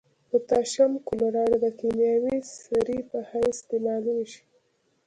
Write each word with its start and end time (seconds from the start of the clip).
پوتاشیم 0.29 0.91
کلورایډ 1.07 1.61
د 1.63 1.65
کیمیاوي 1.79 2.37
سرې 2.59 2.99
په 3.09 3.17
حیث 3.29 3.47
استعمالیږي. 3.57 4.41